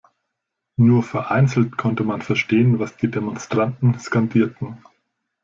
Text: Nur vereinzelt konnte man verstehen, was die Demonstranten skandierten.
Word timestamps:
Nur 0.77 1.03
vereinzelt 1.03 1.77
konnte 1.77 2.03
man 2.03 2.23
verstehen, 2.23 2.79
was 2.79 2.97
die 2.97 3.11
Demonstranten 3.11 3.99
skandierten. 3.99 4.79